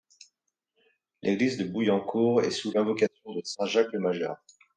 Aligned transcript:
L'église 1.21 1.57
de 1.59 1.63
Bouillancourt 1.65 2.41
est 2.41 2.49
sous 2.49 2.71
l'invocation 2.71 3.33
de 3.35 3.41
saint 3.43 3.67
Jacques-le-Majeur. 3.67 4.43